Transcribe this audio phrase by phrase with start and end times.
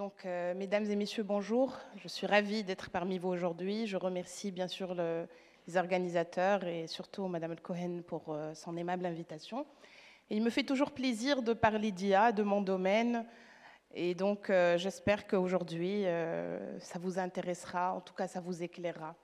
[0.00, 1.76] Donc, euh, mesdames et messieurs, bonjour.
[2.02, 3.86] Je suis ravie d'être parmi vous aujourd'hui.
[3.86, 9.66] Je remercie bien sûr les organisateurs et surtout Madame Cohen pour euh, son aimable invitation.
[10.30, 13.26] il me fait toujours plaisir de parler d'IA, de mon domaine.
[13.92, 16.04] Et donc, euh, j'espère qu'aujourd'hui,
[16.78, 19.14] ça vous intéressera, en tout cas, ça vous éclairera.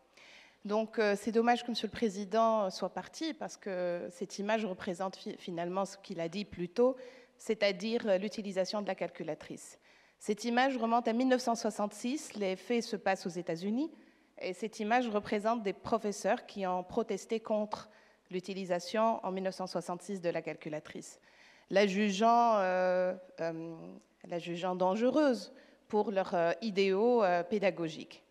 [0.67, 5.87] Donc, c'est dommage que Monsieur le Président soit parti parce que cette image représente finalement
[5.87, 6.97] ce qu'il a dit plus tôt,
[7.39, 9.79] c'est-à-dire l'utilisation de la calculatrice.
[10.19, 13.91] Cette image remonte à 1966, les faits se passent aux États-Unis,
[14.41, 17.89] et cette image représente des professeurs qui ont protesté contre
[18.31, 21.21] l'utilisation en 1966 de la calculatrice,
[21.71, 23.75] la jugeant, euh, euh,
[24.29, 25.53] la jugeant dangereuse
[25.89, 28.25] pour leurs euh, idéaux pédagogiques.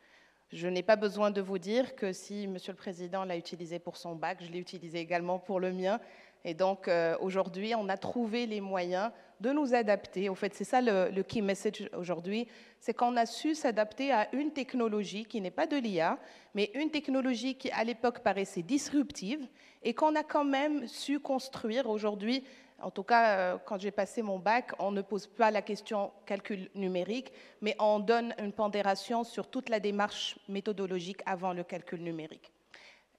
[0.52, 3.98] Je n'ai pas besoin de vous dire que si Monsieur le Président l'a utilisé pour
[3.98, 6.00] son bac, je l'ai utilisé également pour le mien.
[6.48, 10.30] Et donc aujourd'hui, on a trouvé les moyens de nous adapter.
[10.30, 12.48] Au fait, c'est ça le, key message aujourd'hui,
[12.80, 16.18] c'est qu'on a su s'adapter à une technologie qui n'est pas de l'IA,
[16.54, 19.46] mais une technologie qui à l'époque paraissait disruptive
[19.84, 22.44] et qu'on a quand même su construire aujourd'hui.
[22.82, 26.12] En tout cas, euh, quand j'ai passé mon bac, on ne pose pas la question
[26.26, 32.02] calcul numérique, mais on donne une pondération sur toute la démarche méthodologique avant le calcul
[32.02, 32.52] numérique.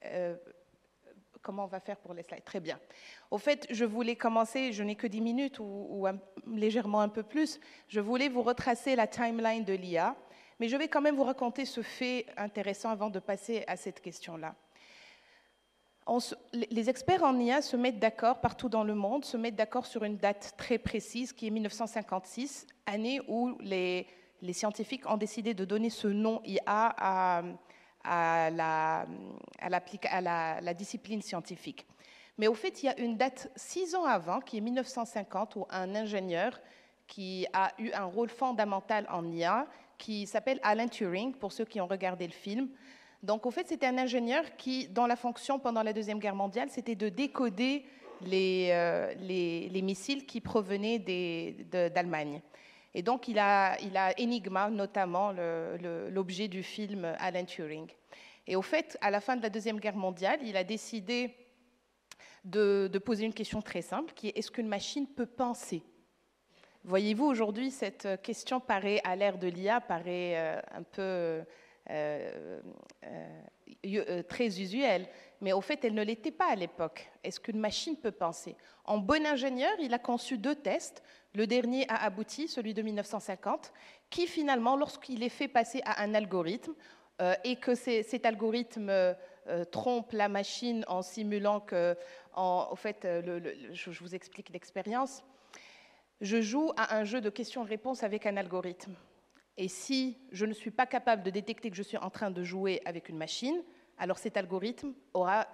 [0.05, 0.35] Euh,
[1.47, 2.77] comment on va faire pour les slides Très bien.
[3.31, 6.05] Au fait, je voulais commencer, je n'ai que 10 minutes ou,
[6.45, 10.13] légèrement un peu plus, je voulais vous retracer la timeline de l'IA,
[10.59, 14.01] mais je vais quand même vous raconter ce fait intéressant avant de passer à cette
[14.01, 14.55] question-là.
[16.53, 20.03] les experts en IA se mettent d'accord partout dans le monde, se mettent d'accord sur
[20.03, 24.05] une date très précise qui est 1956, année où les,
[24.41, 27.43] les scientifiques ont décidé de donner ce nom IA à,
[28.07, 28.49] à
[30.09, 31.85] la, discipline scientifique.
[32.37, 35.65] Mais au fait, il y a une date six ans avant, qui est 1950, où
[35.69, 36.59] un ingénieur
[37.07, 39.67] qui a eu un rôle fondamental en IA,
[39.97, 42.69] qui s'appelle Alan Turing, pour ceux qui ont regardé le film.
[43.23, 46.69] Donc, au fait, c'était un ingénieur qui, dans la fonction pendant la Deuxième Guerre mondiale,
[46.69, 47.85] c'était de décoder
[48.21, 52.41] les, euh, les, les, missiles qui provenaient d'Allemagne.
[52.97, 53.77] Et donc, il a,
[54.19, 57.87] Enigma, notamment l'objet du film Alan Turing.
[58.47, 61.31] Et au fait, à la fin de la Deuxième Guerre mondiale, il a décidé
[62.43, 65.83] de, poser une question très simple, qui est est-ce qu'une machine peut penser?
[66.85, 71.43] Voyez-vous, aujourd'hui, cette question paraît, à l'ère de l'IA, paraît euh, un peu
[74.27, 75.07] très usuelle,
[75.41, 77.09] mais au fait, elle ne l'était pas à l'époque.
[77.23, 78.55] Est-ce qu'une machine peut penser?
[78.85, 81.03] En bon ingénieur, il a conçu deux tests.
[81.33, 83.71] Le dernier a abouti, celui de 1950,
[84.09, 86.73] qui finalement, lorsqu'il est fait passer à un algorithme,
[87.19, 89.15] euh, et que cet algorithme euh,
[89.71, 91.97] trompe la machine en simulant que,
[92.33, 95.23] en, fait, euh, je, vous explique l'expérience,
[96.21, 98.93] je joue à un jeu de questions-réponses avec un algorithme.
[99.57, 102.43] Et si je ne suis pas capable de détecter que je suis en train de
[102.43, 103.61] jouer avec une machine,
[103.97, 105.47] alors cet algorithme aura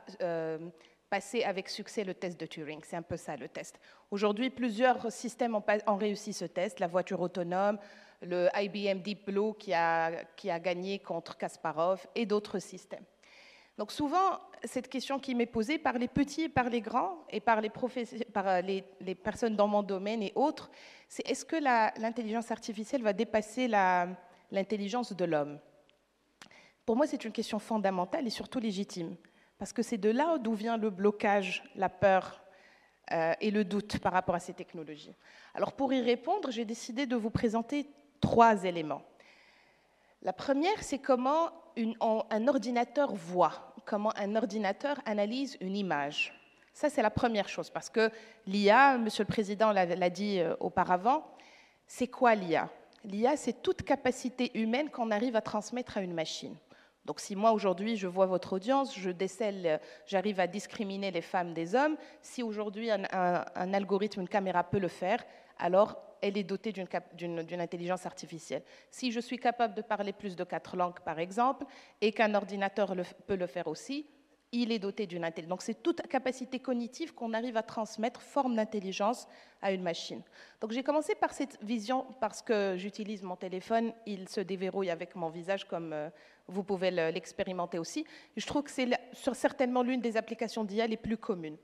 [1.09, 2.81] passé avec succès le test de Turing.
[2.83, 3.79] C'est un peu ça le test.
[4.11, 7.77] Aujourd'hui, plusieurs systèmes ont, réussi ce test, la voiture autonome,
[8.21, 13.05] le IBM Deep Blue qui a, qui a gagné contre Kasparov et d'autres systèmes.
[13.77, 17.39] Donc souvent, cette question qui m'est posée par les petits et par les grands et
[17.39, 20.71] par les, les personnes dans mon domaine et autres,
[21.07, 25.59] c'est est-ce que l'intelligence artificielle va dépasser l'intelligence de l'homme?
[26.85, 29.15] Pour moi, c'est une question fondamentale et surtout légitime,
[29.57, 32.41] parce que c'est de là d'où vient le blocage, la peur
[33.11, 35.15] euh, et le doute par rapport à ces technologies.
[35.53, 37.87] Alors pour y répondre, j'ai décidé de vous présenter
[38.19, 39.03] trois éléments.
[40.21, 41.51] La première, c'est comment
[42.29, 46.33] un ordinateur voit, comment un ordinateur analyse une image.
[46.73, 48.09] Ça, c'est la première chose, parce que
[48.47, 51.23] l'IA, Monsieur le Président l'a dit euh, auparavant,
[51.85, 52.69] c'est quoi l'IA
[53.05, 56.55] L'IA, c'est toute capacité humaine qu'on arrive à transmettre à une machine.
[57.05, 61.21] Donc si moi aujourd'hui je vois votre audience, je décèle, euh, j'arrive à discriminer les
[61.21, 65.23] femmes des hommes, si aujourd'hui un, un, algorithme, une caméra peut le faire,
[65.59, 68.63] alors elle est dotée d'une intelligence artificielle.
[68.89, 71.65] Si je suis capable de parler plus de quatre langues, par exemple,
[71.99, 72.95] et qu'un ordinateur
[73.27, 74.07] peut le faire aussi,
[74.53, 75.49] il est doté d'une intelligence.
[75.49, 79.27] Donc c'est toute capacité cognitive qu'on arrive à transmettre, forme d'intelligence
[79.61, 80.21] à une machine.
[80.61, 85.15] Donc j'ai commencé par cette vision parce que j'utilise mon téléphone, il se déverrouille avec
[85.15, 86.09] mon visage comme euh,
[86.47, 88.05] vous pouvez l'expérimenter aussi.
[88.37, 88.89] Je trouve que c'est
[89.33, 91.57] certainement l'une des applications d'IA les plus communes.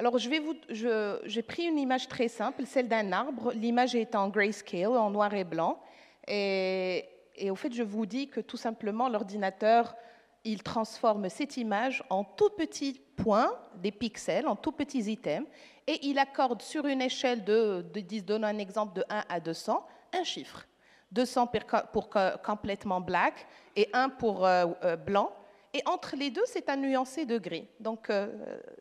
[0.00, 3.52] Alors, j'ai pris une image très simple, celle d'un arbre.
[3.52, 5.78] L'image est en grayscale, en noir et blanc.
[6.26, 7.04] Et,
[7.50, 9.94] au fait, je vous dis que tout simplement, l'ordinateur,
[10.42, 15.46] il transforme cette image en tout petits points, des pixels, en tout petits items,
[15.86, 20.24] et il accorde sur une échelle de, de un exemple de 1 à 200, un
[20.24, 20.66] chiffre.
[21.12, 21.50] 200
[21.92, 22.08] pour,
[22.42, 25.30] complètement black et un pour euh, euh, blanc.
[25.74, 27.68] Et entre les deux, c'est un nuancé de gris.
[27.80, 28.28] Donc, euh,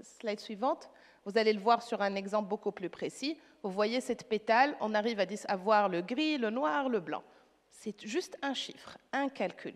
[0.02, 0.90] slide suivante,
[1.30, 3.38] vous allez le voir sur un exemple beaucoup plus précis.
[3.62, 7.22] Vous voyez cette pétale, on arrive à voir le gris, le noir, le blanc.
[7.70, 9.76] C'est juste un chiffre, un calcul.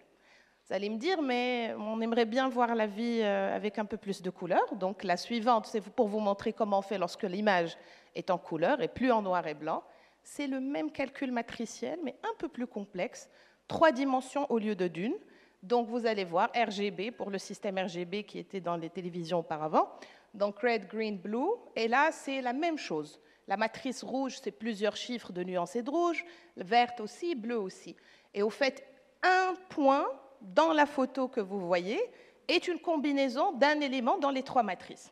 [0.66, 4.24] Vous allez me dire, mais on aimerait bien voir la vie avec un peu plus
[4.24, 4.74] de couleur.
[4.78, 7.78] Donc la suivante, c'est pour vous montrer comment on fait lorsque l'image
[8.16, 9.84] est en couleur et plus en noir et blanc.
[10.24, 13.30] C'est le même calcul matriciel, mais un peu plus complexe,
[13.68, 15.14] trois dimensions au lieu de d'une.
[15.62, 19.88] Donc vous allez voir RGB pour le système RGB qui était dans les télévisions auparavant.
[20.34, 21.52] Donc red, green, blue.
[21.76, 23.20] Et là, c'est la même chose.
[23.48, 26.24] La matrice rouge, c'est plusieurs chiffres de nuancés de rouge,
[26.56, 27.96] verte aussi, bleu aussi.
[28.34, 28.86] Et au fait,
[29.22, 30.08] un point
[30.42, 32.00] dans la photo que vous voyez
[32.48, 35.12] est une combinaison d'un élément dans les trois matrices.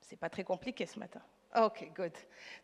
[0.00, 1.20] C'est pas très compliqué ce matin.
[1.56, 2.12] Ok, good.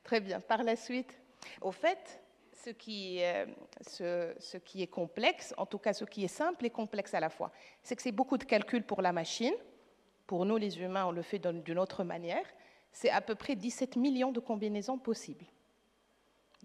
[0.02, 0.40] Très bien.
[0.40, 1.18] Par la suite,
[1.60, 2.20] au fait,
[2.64, 3.46] ce qui, euh,
[3.80, 7.30] ce, qui, est complexe, en tout cas ce qui est simple et complexe à la
[7.30, 7.50] fois,
[7.82, 9.54] c'est que c'est beaucoup de calculs pour la machine.
[10.30, 12.46] Pour nous, les humains, on le fait d'une autre manière.
[12.92, 15.44] C'est à peu près 17 millions de combinaisons possibles.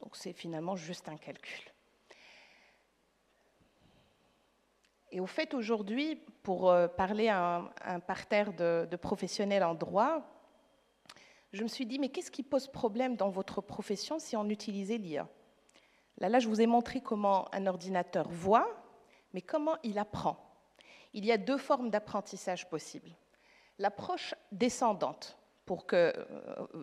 [0.02, 1.62] Donc c'est finalement juste un calcul.
[5.12, 10.22] Et au fait, aujourd'hui, pour euh, parler à un, parterre de, de professionnels en droit,
[11.52, 15.00] je me suis dit, mais qu'est-ce qui pose problème dans votre profession si on utilisait
[15.00, 15.28] l'IA
[16.20, 18.70] là, là, je vous ai montré comment un ordinateur voit,
[19.34, 20.38] mais comment il apprend.
[21.14, 23.10] Il y a deux formes d'apprentissage possibles.
[23.78, 25.38] L'approche descendante,
[25.94, 26.14] euh,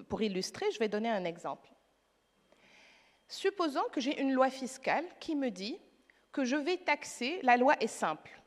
[0.08, 1.70] pour illustrer, je vais donner un exemple.
[3.28, 5.78] Supposons que j'ai une loi fiscale qui me dit
[6.32, 8.42] que je vais taxer, la loi est simple,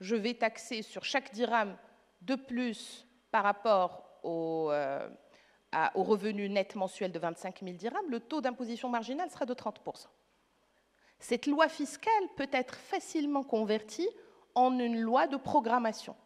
[0.00, 1.76] je vais taxer sur chaque dirham
[2.22, 5.08] de plus par rapport au, euh,
[5.94, 9.80] revenu net mensuel de 25 000 dirhams, le taux d'imposition marginale sera de 30
[11.18, 14.08] Cette loi fiscale peut être facilement convertie
[14.54, 16.16] en une loi de programmation,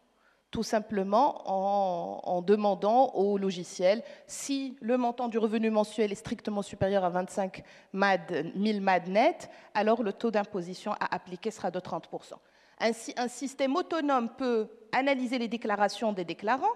[0.51, 7.03] tout simplement en, demandant au logiciel si le montant du revenu mensuel est strictement supérieur
[7.03, 7.63] à 25
[7.93, 12.09] 000 MAD net, alors le taux d'imposition à appliquer sera de 30
[12.79, 16.67] Ainsi, un système autonome peut analyser les déclarations des déclarants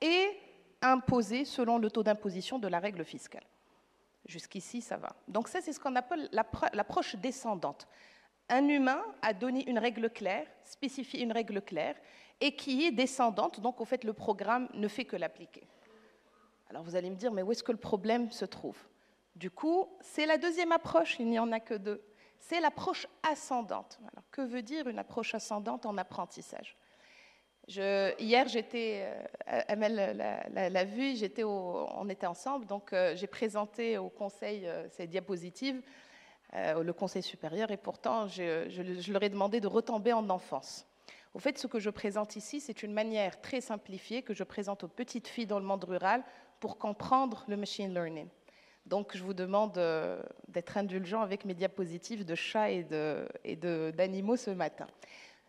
[0.00, 0.30] et
[0.82, 3.44] imposé selon le taux d'imposition de la règle fiscale.
[4.26, 5.14] Jusqu'ici, ça va.
[5.28, 7.86] Donc ça, c'est ce qu'on appelle l'approche descendante.
[8.48, 11.94] Un humain a donné une règle claire, spécifié une règle claire,
[12.40, 15.66] et qui est descendante, donc au fait, le programme ne fait que l'appliquer.
[16.68, 18.78] Alors vous allez me dire, mais où est-ce que le problème se trouve?
[19.34, 22.02] Du coup, c'est la deuxième approche, il n'y en a que deux.
[22.38, 23.98] C'est l'approche ascendante.
[24.12, 26.76] Alors, que veut dire une approche ascendante en apprentissage?
[27.68, 29.12] Hier, j'étais,
[29.48, 30.16] euh, Amel
[30.52, 31.14] l'a vu,
[31.44, 35.80] on était ensemble, donc euh, j'ai présenté au conseil euh, ces diapositives,
[36.52, 40.84] le conseil supérieur, et pourtant je, leur ai demandé de retomber en enfance.
[41.32, 44.82] Au fait, ce que je présente ici, c'est une manière très simplifiée que je présente
[44.84, 46.24] aux petites filles dans le monde rural
[46.58, 48.28] pour comprendre le machine learning.
[48.86, 49.80] Donc, je vous demande
[50.48, 52.82] d'être indulgent avec mes diapositives de chats et
[53.56, 54.86] d'animaux ce matin.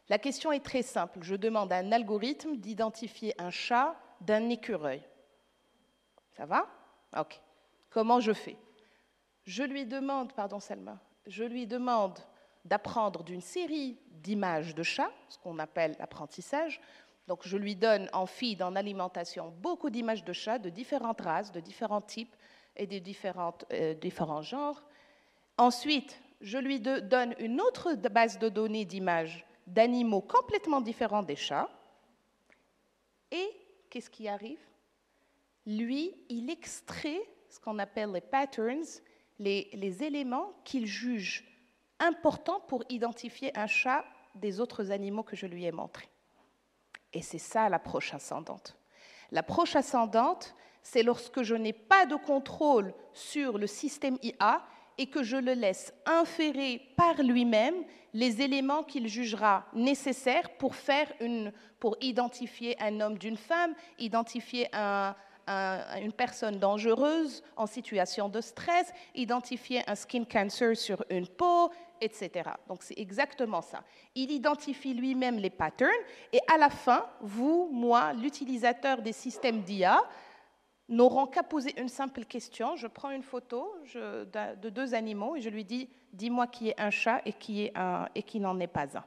[0.09, 1.19] La question est très simple.
[1.21, 5.01] Je demande à un algorithme d'identifier un chat d'un écureuil.
[6.37, 6.67] Ça va?
[7.17, 7.39] Ok.
[7.89, 8.57] Comment je fais?
[9.45, 12.19] Je lui demande, pardon Selma, je lui demande
[12.65, 16.79] d'apprendre d'une série d'images de chats, ce qu'on appelle l'apprentissage.
[17.27, 21.51] Donc je lui donne en feed, en alimentation, beaucoup d'images de chats de différentes races,
[21.51, 22.35] de différents types
[22.75, 23.01] et de
[23.73, 24.83] euh, différents genres.
[25.57, 31.69] Ensuite, je lui donne une autre base de données d'images d'animaux complètement différents des chats.
[33.31, 33.49] Et
[33.89, 34.59] qu'est-ce qui arrive?
[35.65, 38.83] Lui, il extrait ce qu'on appelle les patterns,
[39.37, 41.50] les, les éléments qu'il juge
[42.01, 44.03] importants pour identifier un chat
[44.35, 46.09] des autres animaux que je lui ai montrés.
[47.13, 48.77] Et c'est ça l'approche ascendante.
[49.31, 54.61] L'approche ascendante, c'est lorsque je n'ai pas de contrôle sur le système IA
[54.97, 57.75] et que je le laisse inférer par lui-même
[58.13, 64.67] les éléments qu'il jugera nécessaires pour, faire une, pour identifier un homme d'une femme, identifier
[65.47, 72.49] une personne dangereuse en situation de stress, identifier un skin cancer sur une peau, etc.
[72.67, 73.83] Donc c'est exactement ça.
[74.15, 75.89] Il identifie lui-même les patterns
[76.33, 80.01] et à la fin, vous, moi, l'utilisateur des systèmes d'IA,
[80.89, 82.75] n'auront qu'à poser une simple question.
[82.75, 86.89] Je prends une photo de deux animaux et je lui dis dis-moi qui est un
[86.89, 87.71] chat et qui,
[88.39, 89.03] n'en est pas un.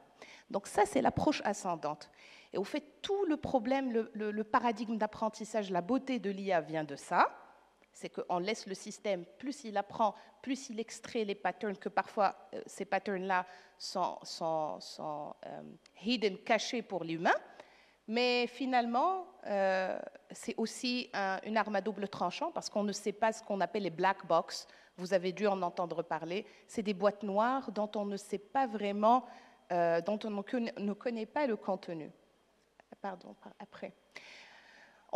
[0.49, 2.09] Donc ça, c'est l'approche ascendante.
[2.53, 6.95] Et au fait, tout le problème, le, paradigme d'apprentissage, la beauté de l'IA vient de
[6.95, 7.29] ça.
[7.95, 12.35] C'est qu'on laisse le système, plus il apprend, plus il extrait les patterns, que parfois
[12.53, 13.45] euh, ces patterns-là
[13.77, 15.61] sont, sont, euh,
[16.03, 17.33] hidden, cachés pour l'humain.
[18.09, 19.97] Mais finalement, euh,
[20.29, 21.09] c'est aussi
[21.43, 24.27] une arme à double tranchant parce qu'on ne sait pas ce qu'on appelle les black
[24.27, 24.67] box.
[24.97, 26.45] Vous avez dû en entendre parler.
[26.67, 29.25] C'est des boîtes noires dont on ne sait pas vraiment,
[29.71, 32.11] dont on ne connaît pas le contenu.
[33.01, 33.91] Pardon, après.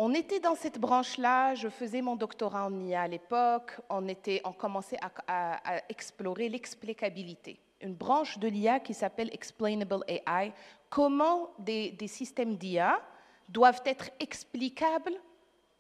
[0.01, 4.08] On était dans cette branche-là, je faisais mon doctorat en IA à l'époque, on,
[4.46, 7.60] on commençait à, explorer l'explicabilité.
[7.82, 10.53] Une branche de l'IA qui s'appelle Explainable AI,
[10.89, 13.01] comment des, systèmes d'IA
[13.50, 15.15] doivent être explicables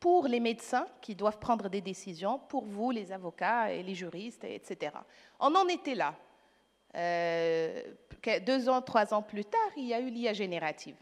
[0.01, 4.43] pour les médecins qui doivent prendre des décisions, pour vous, les avocats et les juristes,
[4.43, 4.97] etc.
[5.39, 6.13] On en était là.
[6.95, 7.83] Euh,
[8.45, 10.97] deux ans, trois ans plus tard, il y a eu l'IA générative.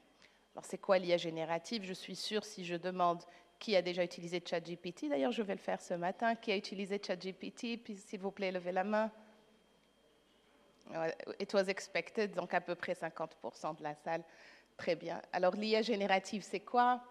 [0.57, 1.83] Alors, c'est quoi l'IA générative?
[1.83, 3.21] Je suis sûre, si je demande
[3.59, 6.99] qui a déjà utilisé ChatGPT, d'ailleurs, je vais le faire ce matin, qui a utilisé
[6.99, 9.11] ChatGPT, s'il vous plaît, levez la main.
[11.39, 14.23] It was expected, donc à peu près 50% de la salle.
[14.77, 15.21] Très bien.
[15.31, 17.03] Alors, l'IA générative, c'est quoi?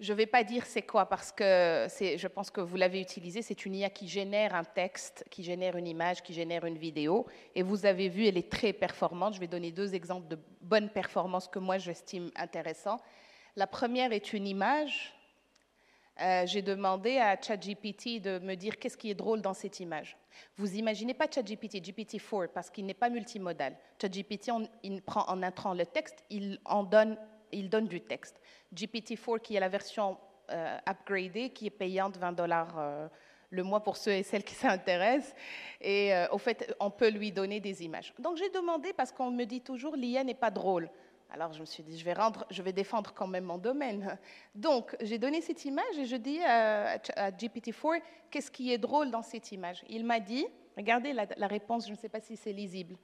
[0.00, 3.42] Je ne vais pas dire c'est quoi parce que je pense que vous l'avez utilisé.
[3.42, 7.26] C'est une IA qui génère un texte, qui génère une image, qui génère une vidéo.
[7.54, 9.34] Et vous avez vu, elle est très performante.
[9.34, 13.00] Je vais donner deux exemples de bonnes performances que moi j'estime intéressants.
[13.56, 15.14] La première est une image.
[16.20, 20.16] Euh, j'ai demandé à ChatGPT de me dire qu'est-ce qui est drôle dans cette image.
[20.56, 23.76] Vous imaginez pas ChatGPT, GPT-4, parce qu'il n'est pas multimodal.
[24.00, 24.50] ChatGPT,
[24.82, 27.18] il prend en intrant le texte, il en donne
[27.52, 28.40] il donne du texte.
[28.74, 30.18] GPT-4, qui est la version
[30.50, 33.08] euh, upgradée, qui est payante 20 dollars euh,
[33.50, 35.34] le mois pour ceux et celles qui s'intéressent.
[35.80, 38.12] Et euh, au fait, on peut lui donner des images.
[38.18, 40.90] Donc j'ai demandé, parce qu'on me dit toujours, l'IA n'est pas drôle.
[41.30, 44.16] Alors je me suis dit, je vais, rendre, je vais défendre quand même mon domaine.
[44.54, 48.00] Donc j'ai donné cette image et je dis à, GPT-4,
[48.30, 49.84] qu'est-ce qui est drôle dans cette image?
[49.88, 52.96] Il m'a dit, regardez la réponse, je ne sais pas si c'est lisible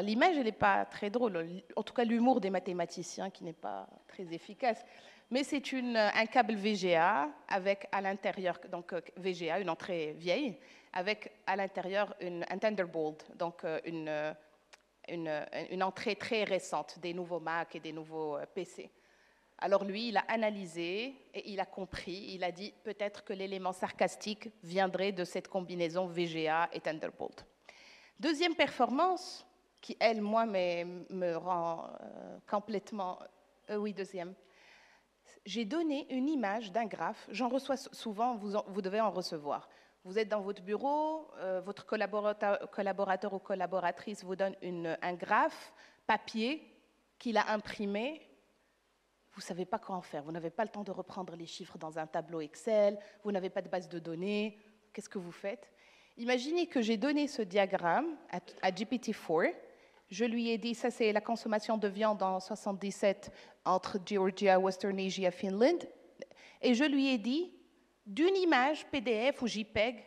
[0.00, 1.62] l'image, elle n'est pas très drôle.
[1.76, 4.84] En tout cas, l'humour des mathématiciens qui n'est pas très efficace.
[5.30, 10.56] Mais c'est un câble VGA avec à l'intérieur, donc euh, VGA, une entrée vieille,
[10.92, 14.32] avec à l'intérieur un Thunderbolt, donc euh, une, euh,
[15.70, 18.90] une, entrée très récente des nouveaux Mac et des nouveaux PC.
[19.58, 23.72] Alors lui, il a analysé et il a compris, il a dit peut-être que l'élément
[23.72, 27.46] sarcastique viendrait de cette combinaison VGA et Thunderbolt.
[28.18, 29.46] Deuxième performance,
[29.80, 33.18] qui, elle, moi, me, rend euh, complètement...
[33.68, 34.34] Euh, oui, deuxième.
[35.44, 37.28] J'ai donné une image d'un graphe.
[37.30, 39.68] J'en reçois souvent, vous, devez en recevoir.
[40.04, 45.72] Vous êtes dans votre bureau, euh, votre collaborateur, ou collaboratrice vous donne un graphe
[46.06, 46.62] papier
[47.18, 48.26] qu'il a imprimé.
[49.32, 50.22] Vous ne savez pas quoi en faire.
[50.22, 52.98] Vous n'avez pas le temps de reprendre les chiffres dans un tableau Excel.
[53.22, 54.58] Vous n'avez pas de base de données.
[54.92, 55.70] Qu'est-ce que vous faites?
[56.16, 58.16] Imaginez que j'ai donné ce diagramme
[58.62, 59.52] à GPT-4
[60.14, 63.32] je lui ai dit, ça c'est la consommation de viande en 77
[63.64, 65.78] entre Georgia, Western Asia, Finland.
[66.62, 67.52] Et je lui ai dit,
[68.06, 70.04] d'une image PDF ou JPEG,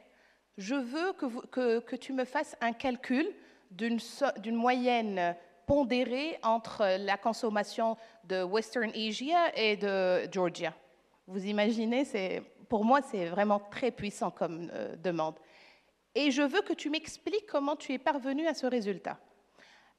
[0.58, 3.28] je veux que, tu me fasses un calcul
[3.70, 4.00] d'une
[4.56, 5.36] moyenne
[5.66, 10.74] pondérée entre la consommation de Western Asia et de Georgia.
[11.28, 12.06] Vous imaginez,
[12.70, 15.36] pour moi, c'est vraiment très puissant comme euh, demande.
[16.16, 19.20] Et je veux que tu m'expliques comment tu es parvenu à ce résultat.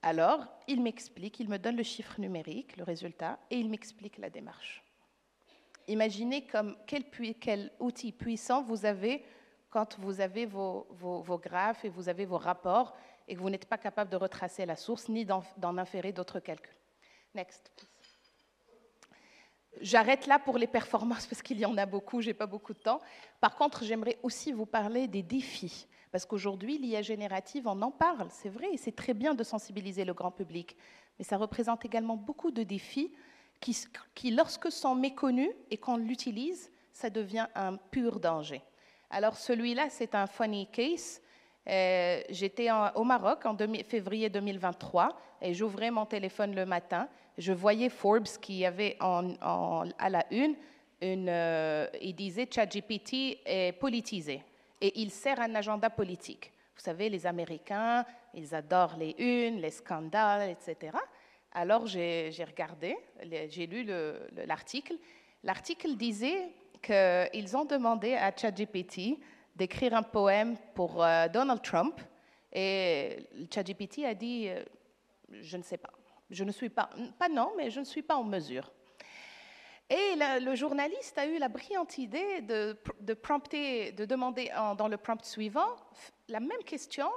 [0.03, 4.31] Alors, il m'explique, il me donne le chiffre numérique, le résultat, et il m'explique la
[4.31, 4.85] démarche.
[5.89, 7.05] Imaginez comme quel,
[7.41, 9.25] quel, outil puissant vous avez
[9.71, 10.87] quand vous avez vos,
[11.43, 14.77] graphes et vous avez vos rapports et que vous n'êtes pas capable de retracer la
[14.77, 16.75] source ni d'en inférer d'autres calculs.
[17.35, 17.71] Next.
[19.81, 22.79] J'arrête là pour les performances parce qu'il y en a beaucoup, j'ai pas beaucoup de
[22.79, 23.01] temps.
[23.41, 25.87] Par contre, j'aimerais aussi vous parler des défis.
[26.11, 30.05] Parce qu'aujourd'hui, l'IA générative, on en parle, c'est vrai, et c'est très bien de sensibiliser
[30.05, 30.77] le grand public.
[31.19, 33.13] Mais ça représente également beaucoup de défis
[33.61, 38.63] qui, lorsque sont méconnus et qu'on l'utilise, ça devient un pur danger.
[39.11, 41.21] Alors celui-là, c'est un funny case.
[41.67, 47.09] Euh, j'étais au Maroc en février 2023 et j'ouvrais mon téléphone le matin.
[47.37, 50.57] Je voyais Forbes qui avait à la une,
[51.01, 54.43] une euh, il disait ChatGPT est politisé
[54.81, 56.53] et il sert un agenda politique.
[56.77, 58.05] Vous savez, les Américains,
[58.35, 60.97] ils adorent les unes, les scandales, etc.
[61.53, 62.97] Alors j'ai regardé,
[63.49, 63.85] j'ai lu
[64.47, 64.95] l'article.
[65.43, 69.19] L'article disait qu'ils ont demandé à ChatGPT
[69.57, 72.01] d'écrire un poème pour euh, Donald Trump
[72.53, 74.63] et ChatGPT a dit euh,
[75.29, 75.91] je ne sais pas,
[76.31, 78.71] je ne suis pas, pas non, mais je ne suis pas en mesure.
[79.91, 82.77] Et le journaliste a eu la brillante idée de,
[84.05, 85.77] demander dans le prompt suivant
[86.29, 87.11] la même question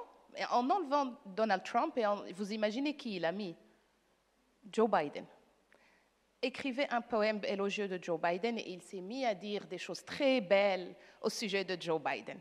[0.52, 1.98] en enlevant Donald Trump.
[1.98, 3.56] Et vous imaginez qui il a mis?
[4.72, 5.26] Joe Biden.
[6.42, 10.04] Écrivait un poème élogieux de Joe Biden et il s'est mis à dire des choses
[10.06, 12.40] très belles au sujet de Joe Biden.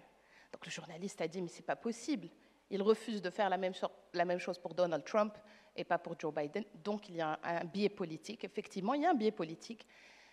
[0.52, 2.28] Donc le journaliste a dit mais c'est pas possible.
[2.70, 3.58] Il refuse de faire la
[4.25, 5.34] même chose pour Donald Trump
[5.76, 6.64] et pas pour Joe Biden.
[6.82, 8.44] Donc il y a un, biais politique.
[8.44, 9.87] Effectivement, il y a un biais politique.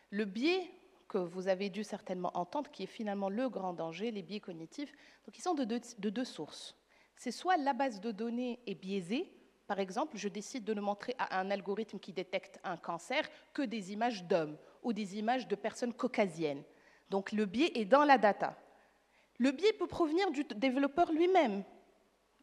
[0.09, 0.69] Le biais
[1.07, 4.91] que vous avez dû certainement entendre, qui est finalement le grand danger, les biais cognitifs,
[5.25, 6.75] donc ils sont de deux, de deux sources.
[7.15, 9.31] C'est soit la base de données est biaisée,
[9.67, 13.61] par exemple, je décide de ne montrer à un algorithme qui détecte un cancer que
[13.61, 16.63] des images d'hommes ou des images de personnes caucasiennes.
[17.09, 18.57] Donc le biais est dans la data.
[19.39, 21.63] Le biais peut provenir du développeur lui-même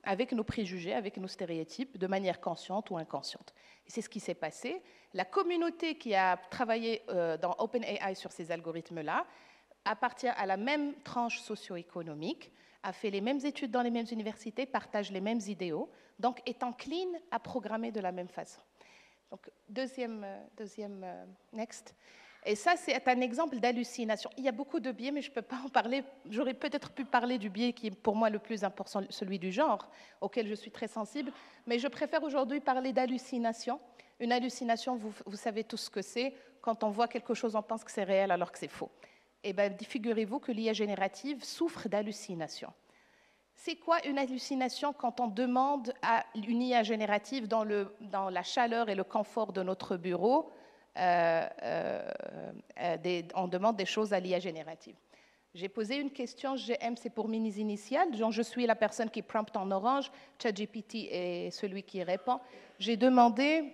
[0.06, 3.54] avec nos préjugés, avec nos stéréotypes, de manière consciente ou inconsciente.
[3.86, 4.82] C'est ce qui s'est passé.
[5.12, 9.26] La communauté qui a travaillé euh, dans OpenAI sur ces algorithmes-là
[9.84, 12.50] appartient à la même tranche socio-économique,
[12.82, 16.62] a fait les mêmes études dans les mêmes universités, partage les mêmes idéaux, donc est
[16.62, 18.60] encline à programmer de la même façon.
[19.30, 21.94] Donc, deuxième, euh, deuxième euh, next.
[22.46, 24.28] Et ça, c'est un exemple d'hallucination.
[24.36, 26.04] Il y a beaucoup de biais, mais je ne peux pas en parler.
[26.28, 29.50] J'aurais peut-être pu parler du biais qui est pour moi le plus important, celui du
[29.50, 29.88] genre,
[30.20, 31.32] auquel je suis très sensible.
[31.66, 33.80] Mais je préfère aujourd'hui parler d'hallucination.
[34.20, 36.34] Une hallucination, vous, savez tout ce que c'est.
[36.60, 38.90] Quand on voit quelque chose, on pense que c'est réel alors que c'est faux.
[39.42, 42.72] Eh bien, figurez-vous que l'IA générative souffre d'hallucination.
[43.56, 48.94] C'est quoi une hallucination quand on demande à une IA générative dans la chaleur et
[48.94, 50.50] le confort de notre bureau
[50.96, 52.10] euh, euh,
[52.80, 54.94] euh, on demande des choses à l'IA générative.
[55.54, 59.56] J'ai posé une question, GM c'est pour minis initiales, je suis la personne qui prompte
[59.56, 60.10] en orange,
[60.42, 62.40] ChatGPT est celui qui répond.
[62.80, 63.72] J'ai demandé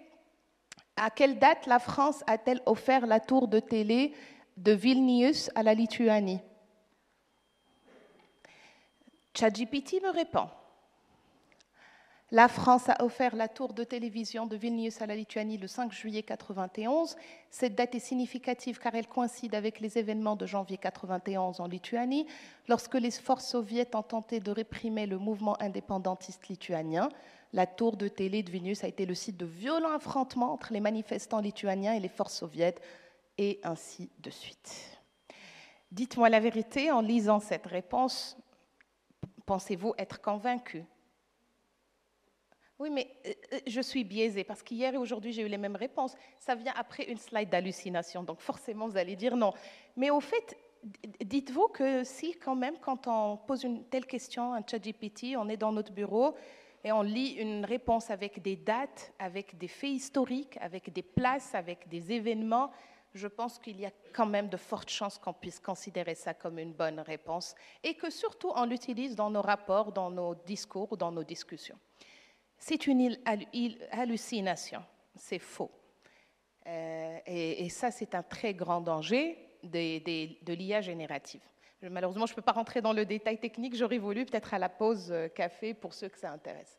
[0.96, 4.12] à quelle date la France a-t-elle offert la tour de télé
[4.58, 6.40] de Vilnius à la Lituanie?
[9.34, 10.48] ChatGPT me répond
[12.32, 15.92] la France a offert la tour de télévision de Vilnius à la Lituanie le 5
[15.92, 17.16] juillet 91.
[17.50, 22.26] Cette date est significative car elle coïncide avec les événements de janvier 91 en Lituanie,
[22.68, 27.08] lorsque les forces soviétiques ont tenté de réprimer le mouvement indépendantiste lituanien.
[27.52, 30.80] La tour de télé de Vilnius a été le site de violents affrontements entre les
[30.80, 32.82] manifestants lituaniens et les forces soviétiques,
[33.38, 35.00] et ainsi de suite.
[35.90, 38.36] Dites-moi la vérité, en lisant cette réponse,
[39.46, 40.84] pensez-vous être convaincu?
[42.80, 45.76] Oui, mais euh, euh, je suis biaisée parce qu'hier et aujourd'hui, j'ai eu les mêmes
[45.76, 46.16] réponses.
[46.38, 49.52] Ça vient après une slide d'hallucination, donc forcément, vous allez dire non.
[49.96, 50.56] Mais au fait,
[51.22, 55.58] dites-vous que si, quand même, quand on pose une telle question à ChatGPT, on est
[55.58, 56.34] dans notre bureau
[56.82, 61.54] et on lit une réponse avec des dates, avec des faits historiques, avec des places,
[61.54, 62.70] avec des événements,
[63.12, 66.58] je pense qu'il y a quand même de fortes chances qu'on puisse considérer ça comme
[66.58, 70.96] une bonne réponse et que surtout on l'utilise dans nos rapports, dans nos discours ou
[70.96, 71.78] dans nos discussions.
[72.62, 73.16] C'est une
[73.90, 74.82] hallucination,
[75.16, 75.70] c'est faux.
[76.66, 81.40] Euh, et, ça, c'est un très grand danger de, l'IA générative.
[81.82, 84.68] Malheureusement, je ne peux pas rentrer dans le détail technique, j'aurais voulu peut-être à la
[84.68, 86.78] pause euh, café pour ceux que ça intéresse.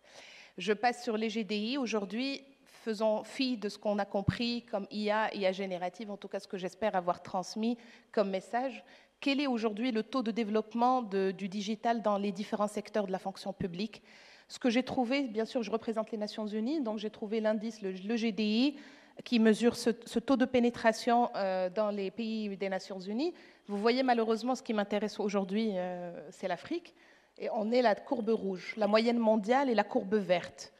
[0.59, 1.79] Je passe sur les GDI.
[1.79, 6.39] Aujourd'hui, faisons fi de ce qu'on a compris comme IA, IA générative, en tout cas
[6.39, 7.79] ce que j'espère avoir transmis
[8.11, 8.83] comme message.
[9.19, 13.19] Quel est aujourd'hui le taux de développement du digital dans les différents secteurs de la
[13.19, 14.03] fonction publique?
[14.51, 17.81] Ce que j'ai trouvé, bien sûr, je représente les Nations Unies, donc j'ai trouvé l'indice,
[17.81, 18.75] le, GDI,
[19.23, 23.33] qui mesure ce, taux de pénétration euh, dans les pays des Nations Unies.
[23.69, 26.93] Vous voyez malheureusement ce qui m'intéresse aujourd'hui, euh, c'est l'Afrique.
[27.37, 30.73] Et on est la courbe rouge, la moyenne mondiale et la courbe verte.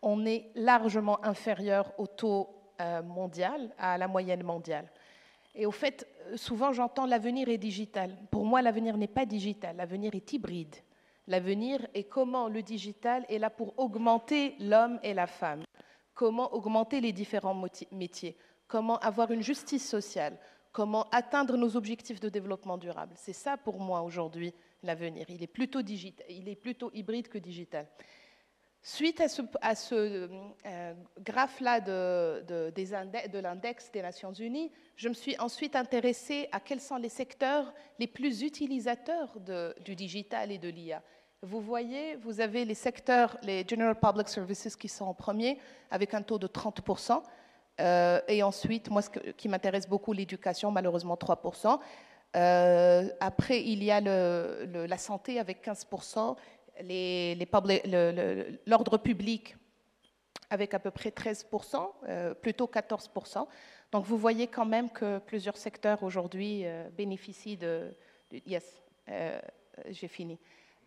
[0.00, 2.48] On est largement inférieur au taux
[2.80, 4.90] euh, mondial, à la moyenne mondiale.
[5.54, 8.16] Et au fait, souvent j'entends l'avenir est digital.
[8.30, 10.76] Pour moi, l'avenir n'est pas digital, l'avenir est hybride
[11.26, 15.64] l'avenir et comment le digital est là pour augmenter l'homme et la femme,
[16.14, 17.60] comment augmenter les différents
[17.92, 18.36] métiers,
[18.68, 20.38] comment avoir une justice sociale,
[20.72, 23.14] comment atteindre nos objectifs de développement durable.
[23.16, 25.26] C'est ça pour moi aujourd'hui l'avenir.
[25.30, 27.86] Il est plutôt hybride que digital.
[28.82, 30.28] Suite à ce,
[30.64, 36.80] euh, graphe-là de, de l'index des Nations Unies, je me suis ensuite intéressée à quels
[36.80, 39.40] sont les secteurs les plus utilisateurs
[39.84, 41.02] du digital et de l'IA.
[41.48, 45.60] Vous voyez, vous avez les secteurs, les General Public Services qui sont en premier,
[45.92, 47.22] avec un taux de 30%.
[47.80, 51.78] Euh, et ensuite, moi, ce qui m'intéresse beaucoup, l'éducation, malheureusement 3%.
[52.34, 56.36] Euh, après, il y a la santé avec 15%,
[58.66, 59.56] l'ordre public
[60.50, 63.46] avec à peu près 13%, euh, plutôt 14%.
[63.92, 66.64] Donc vous voyez quand même que plusieurs secteurs aujourd'hui
[66.96, 67.94] bénéficient de,
[68.44, 68.82] Yes,
[69.90, 70.40] j'ai fini.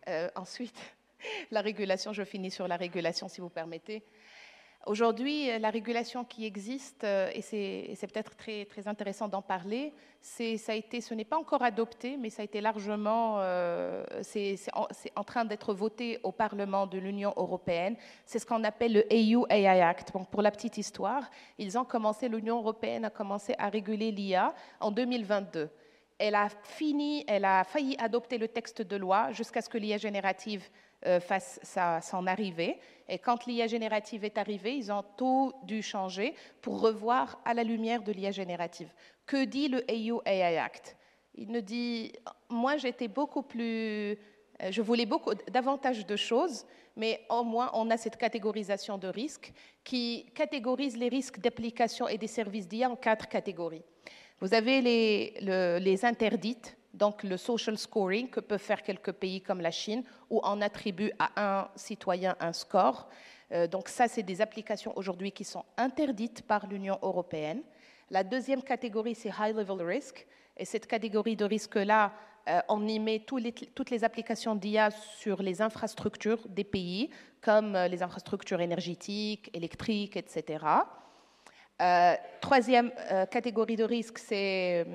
[0.08, 0.76] Euh, ensuite,
[1.50, 4.02] la régulation, je finis sur la régulation si vous permettez.
[4.86, 10.74] Aujourd'hui, la régulation qui existe, et c'est peut-être très, très intéressant d'en parler, ça a
[10.74, 13.42] été, ce n'est pas encore adopté, mais ça a été largement,
[14.22, 17.94] c'est en, en, train d'être voté au Parlement de l'Union européenne.
[18.24, 20.14] C'est ce qu'on appelle le EU AI Act.
[20.14, 24.54] Donc, pour la petite histoire, ils ont commencé, l'Union européenne a commencé à réguler l'IA
[24.80, 25.68] en 2022
[26.20, 29.96] elle a fini, elle a failli adopter le texte de loi jusqu'à ce que l'IA
[29.96, 30.68] générative
[31.06, 31.58] euh, fasse
[32.02, 32.78] son arrivée.
[33.08, 37.64] Et quand l'IA générative est arrivée, ils ont tout dû changer pour revoir à la
[37.64, 38.92] lumière de l'IA générative.
[39.24, 40.94] Que dit le EU AI Act?
[41.36, 42.12] Il nous dit,
[42.50, 44.18] moi j'étais beaucoup plus,
[44.62, 49.08] euh, je voulais beaucoup davantage de choses, mais au moins on a cette catégorisation de
[49.08, 53.84] risques qui catégorise les risques d'application et des services d'IA en quatre catégories.
[54.40, 59.70] Vous avez les, interdites, donc le social scoring que peuvent faire quelques pays comme la
[59.70, 63.08] Chine, où on attribue à un citoyen un score.
[63.52, 67.60] Euh, donc ça, c'est des applications aujourd'hui qui sont interdites par l'Union européenne.
[68.10, 70.26] La deuxième catégorie, c'est high level risk.
[70.56, 72.12] Et cette catégorie de risque-là,
[72.48, 77.10] euh, on y met toutes les applications d'IA sur les infrastructures des pays,
[77.42, 80.64] comme euh, les infrastructures énergétiques, électriques, etc.
[81.80, 84.86] Euh, troisième euh, catégorie de risque, c'est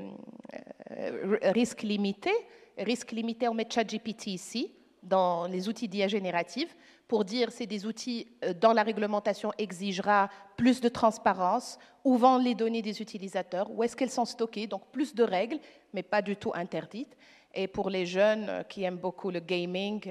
[0.91, 2.31] euh, risque limité.
[2.77, 4.71] Risque limité, on met ChatGPT ici,
[5.01, 6.75] dans les outils d'IA générative,
[7.07, 8.27] pour dire c'est des outils
[8.59, 13.95] dont la réglementation exigera plus de transparence, où vont les données des utilisateurs, où est-ce
[13.95, 15.57] qu'elles sont stockées, donc plus de règles,
[15.93, 17.15] mais pas du tout interdites.
[17.53, 20.01] Et pour les jeunes qui aiment beaucoup le gaming,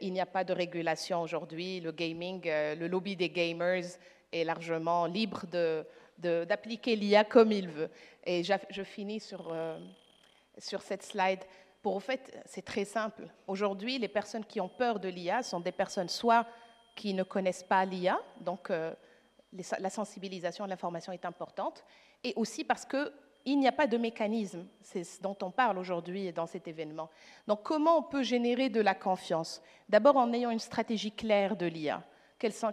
[0.00, 1.80] il n'y a pas de régulation aujourd'hui.
[1.80, 3.98] Le gaming, le lobby des gamers
[4.34, 5.44] est largement libre
[6.18, 7.90] d'appliquer l'IA comme il veut.
[8.24, 9.78] Et je finis sur, euh,
[10.58, 11.40] sur cette slide.
[11.82, 13.28] Pour, au fait, c'est très simple.
[13.46, 16.46] Aujourd'hui, les personnes qui ont peur de l'IA sont des personnes soit
[16.96, 18.94] qui ne connaissent pas l'IA, donc euh,
[19.78, 21.84] la sensibilisation à l'information est importante,
[22.22, 23.12] et aussi parce que
[23.46, 27.10] il n'y a pas de mécanisme, c'est ce dont on parle aujourd'hui dans cet événement.
[27.46, 29.60] Donc comment on peut générer de la confiance?
[29.86, 32.02] D'abord en ayant une stratégie claire de l'IA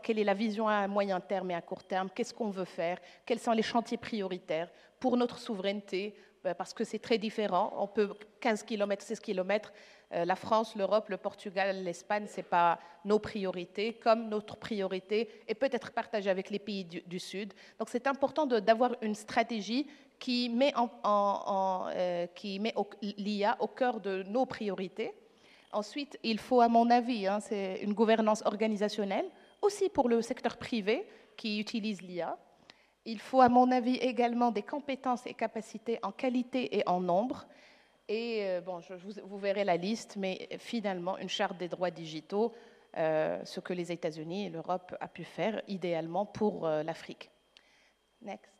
[0.03, 2.97] quelle est la vision à moyen terme et à court terme, qu'est-ce qu'on veut faire,
[3.25, 7.73] quels sont les chantiers prioritaires pour notre souveraineté, ben, parce que c'est très différent.
[7.77, 9.71] On peut 15 km, 16 km,
[10.11, 15.55] la France, l'Europe, le Portugal, l'Espagne, ce n'est pas nos priorités, comme notre priorité est
[15.55, 17.53] peut-être partagée avec les pays du, Sud.
[17.79, 19.87] Donc c'est important d'avoir une stratégie
[20.19, 22.27] qui met, euh,
[23.01, 25.13] l'IA au cœur de nos priorités.
[25.71, 29.25] Ensuite, il faut, à mon avis, hein, c'est une gouvernance organisationnelle
[29.61, 32.37] aussi pour le secteur privé qui utilise l'IA.
[33.05, 37.47] Il faut, à mon avis, également des compétences et capacités en qualité et en nombre.
[38.07, 38.79] Et euh, bon,
[39.23, 42.53] vous, verrez la liste, mais finalement, une charte des droits digitaux,
[42.97, 47.31] euh, ce que les États-Unis et l'Europe a pu faire idéalement pour euh, l'Afrique.
[48.21, 48.51] Next.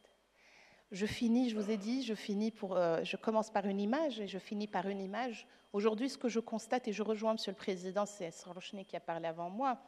[0.92, 4.28] Je finis, je vous ai dit, je finis pour, je commence par une image et
[4.28, 5.48] je finis par une image.
[5.72, 9.00] Aujourd'hui, ce que je constate et je rejoins Monsieur le Président, c'est Rochny qui a
[9.00, 9.80] parlé avant moi.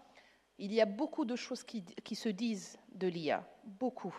[0.60, 4.16] Il y a beaucoup de choses qui, se disent de l'IA, beaucoup.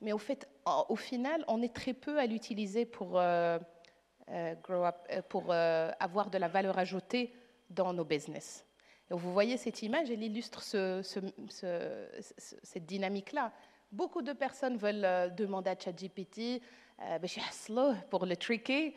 [0.00, 3.58] Mais au final, on est très peu à l'utiliser pour, euh,
[4.30, 7.32] euh, euh, avoir de la valeur ajoutée
[7.70, 8.64] dans nos business.
[9.08, 13.52] vous voyez cette image, elle illustre cette dynamique-là.
[13.90, 16.60] Beaucoup de personnes veulent demander à ChatGPT
[18.10, 18.94] pour le tricker,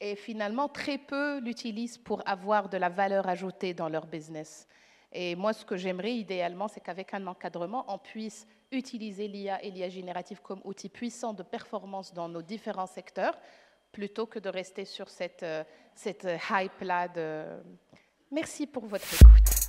[0.00, 4.66] et finalement, très peu l'utilisent pour avoir de la valeur ajoutée dans leur business.
[5.12, 9.70] Et moi, ce que j'aimerais idéalement, c'est qu'avec un encadrement, on puisse utiliser l'IA et
[9.70, 13.36] l'IA générative comme outil puissant de performance dans nos différents secteurs,
[13.90, 17.08] plutôt que de rester sur cette, euh, cette hype-là.
[17.08, 17.44] De...
[18.30, 19.59] Merci pour votre écoute.